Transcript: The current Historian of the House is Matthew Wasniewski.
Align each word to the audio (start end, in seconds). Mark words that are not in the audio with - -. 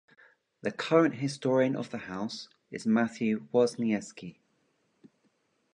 The 0.63 0.71
current 0.71 1.17
Historian 1.17 1.75
of 1.75 1.91
the 1.91 1.99
House 1.99 2.49
is 2.71 2.87
Matthew 2.87 3.47
Wasniewski. 3.53 4.37